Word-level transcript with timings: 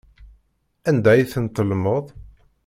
Anda 0.89 1.09
ay 1.13 1.23
tent-tellmeḍ? 1.31 2.05